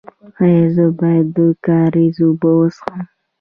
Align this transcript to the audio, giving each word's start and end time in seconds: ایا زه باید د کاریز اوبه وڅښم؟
ایا 0.43 0.63
زه 0.75 0.85
باید 0.99 1.27
د 1.35 1.37
کاریز 1.65 2.15
اوبه 2.25 2.49
وڅښم؟ 2.57 3.01